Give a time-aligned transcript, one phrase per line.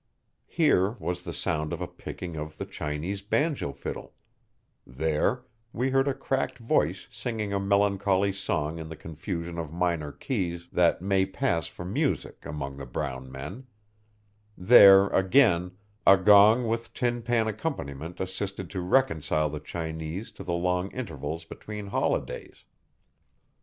[0.47, 4.15] Here, was the sound of the picking of the Chinese banjo fiddle;
[4.83, 10.11] there, we heard a cracked voice singing a melancholy song in the confusion of minor
[10.11, 13.67] keys that may pass for music among the brown men;
[14.57, 15.77] there, again,
[16.07, 21.45] a gong with tin pan accompaniment assisted to reconcile the Chinese to the long intervals
[21.45, 22.63] between holidays.